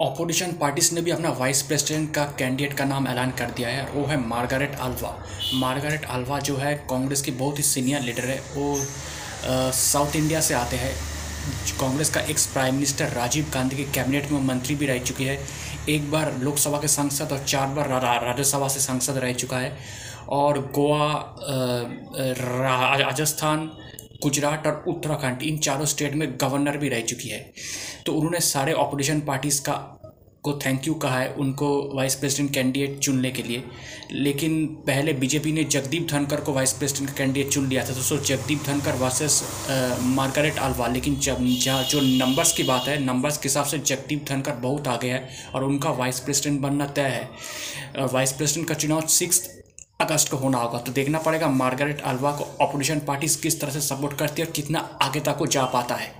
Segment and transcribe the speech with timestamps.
[0.00, 3.82] Opposition parties ने भी अपना वाइस प्रेसिडेंट का कैंडिडेट का नाम ऐलान कर दिया है,
[3.86, 5.10] वो है मार्गारेट अल्वा
[5.54, 10.54] मार्गारेट अल्वा जो है, कांग्रेस की बहुत ही सीनियर लीडर है, वो साउथ इंडिया से
[10.54, 10.92] आते हैं।
[11.80, 15.38] कांग्रेस का ex prime minister Rajiv Gandhi के कैबिनेट में मंत्री भी रह चुकी है।
[15.88, 17.88] एक बार लोकसभा के सांसद और चार बार
[18.24, 19.76] राज्यसभा से सांसद रह चुका है।
[20.28, 21.36] और गोवा
[22.98, 23.70] राजस्थान,
[24.22, 27.40] गुजरात और उत्तराखंड, इन चारों स्टेट में गवर्नर भी रह चुकी है।
[28.06, 29.72] तो उन्होंने सारे ऑपोजिशन पार्टीज़ का,
[30.44, 33.62] को थैंक यू कहा है, उनको वाइस प्रेसिडेंट कैंडिडेट चुनने के लिए।
[34.12, 38.02] लेकिन पहले बीजेपी ने जगदीप धनकर को वाइस प्रेसिडेंट का कैंडिडेट चुन लिया था तो
[38.02, 39.42] so Jagdeep Dhankhar versus
[40.00, 44.24] Margaret Alva लेकिन जब, जहाँ जो नंबर्स की बात है नंबर्स के हिसाब से जगदीप
[44.28, 49.06] धनकर बहुत आगे है और उनका वाइस प्रेसिडेंट बनना तय है। वाइस प्रेसिडेंट का चुनाव
[49.08, 49.48] सिक्स
[50.00, 53.80] अगस्त को होना होगा तो देखना पड़ेगा मार्गरेट अल्वा को अपोजिशन पार्टीज़ किस तरह से
[53.80, 56.19] सपोर्ट करती है और कितना आगे तक वो जा पाता है।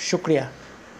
[0.00, 0.48] शुक्रिया।